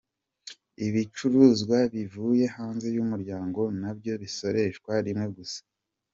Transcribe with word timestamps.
Ibicuruzwa 0.87 1.77
bivuye 1.93 2.45
hanze 2.55 2.87
y’Umuryango 2.95 3.61
na 3.81 3.91
byo 3.97 4.13
bisoreshwa 4.21 4.91
rimwe 5.05 5.27
gusa. 5.37 5.61